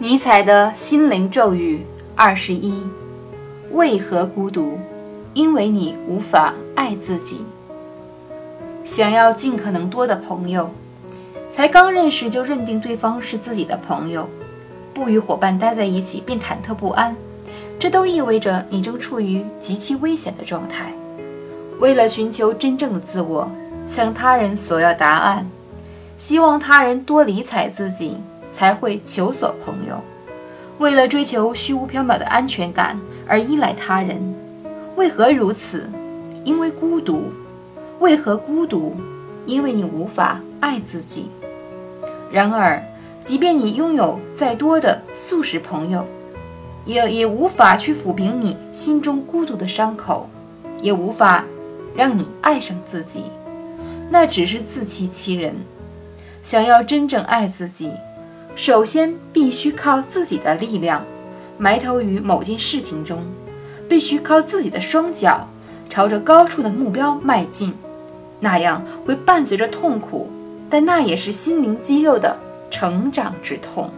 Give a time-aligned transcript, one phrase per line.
[0.00, 2.84] 尼采的心灵咒语二十一：
[3.72, 4.78] 为何孤独？
[5.34, 7.40] 因为你无法爱自己。
[8.84, 10.70] 想要尽可能多的朋友，
[11.50, 14.28] 才刚认识就认定对方是自己的朋友，
[14.94, 17.16] 不与伙伴待在一起便忐忑不安，
[17.76, 20.92] 这都意味着你正处于极其危险的状态。
[21.80, 23.50] 为了寻求真正的自我，
[23.88, 25.44] 向他人索要答案，
[26.16, 28.16] 希望他人多理睬自己。
[28.58, 30.02] 才会求索朋友，
[30.78, 34.34] 为了追求虚无缥缈的安全感而依赖他人，
[34.96, 35.88] 为何如此？
[36.42, 37.30] 因为孤独。
[38.00, 38.96] 为何孤独？
[39.46, 41.28] 因为你无法爱自己。
[42.32, 42.82] 然而，
[43.22, 46.04] 即便你拥有再多的素食朋友，
[46.84, 50.28] 也也无法去抚平你心中孤独的伤口，
[50.82, 51.44] 也无法
[51.94, 53.22] 让你爱上自己。
[54.10, 55.54] 那只是自欺欺人。
[56.42, 57.92] 想要真正爱自己。
[58.58, 61.04] 首先，必须靠自己的力量，
[61.58, 63.22] 埋头于某件事情中，
[63.88, 65.48] 必须靠自己的双脚，
[65.88, 67.72] 朝着高处的目标迈进。
[68.40, 70.28] 那样会伴随着痛苦，
[70.68, 72.36] 但那也是心灵肌肉的
[72.68, 73.88] 成长之痛。